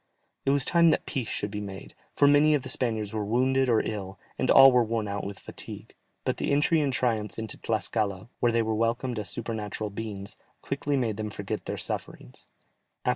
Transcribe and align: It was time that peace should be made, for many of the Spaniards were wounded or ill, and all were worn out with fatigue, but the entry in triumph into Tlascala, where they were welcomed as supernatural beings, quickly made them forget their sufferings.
It 0.47 0.49
was 0.49 0.65
time 0.65 0.89
that 0.89 1.05
peace 1.05 1.27
should 1.27 1.51
be 1.51 1.61
made, 1.61 1.93
for 2.15 2.27
many 2.27 2.55
of 2.55 2.63
the 2.63 2.69
Spaniards 2.69 3.13
were 3.13 3.23
wounded 3.23 3.69
or 3.69 3.81
ill, 3.85 4.17
and 4.39 4.49
all 4.49 4.71
were 4.71 4.83
worn 4.83 5.07
out 5.07 5.23
with 5.23 5.37
fatigue, 5.37 5.93
but 6.23 6.37
the 6.37 6.51
entry 6.51 6.81
in 6.81 6.89
triumph 6.89 7.37
into 7.37 7.55
Tlascala, 7.59 8.27
where 8.39 8.51
they 8.51 8.63
were 8.63 8.73
welcomed 8.73 9.19
as 9.19 9.29
supernatural 9.29 9.91
beings, 9.91 10.37
quickly 10.63 10.97
made 10.97 11.17
them 11.17 11.29
forget 11.29 11.65
their 11.65 11.77
sufferings. 11.77 12.47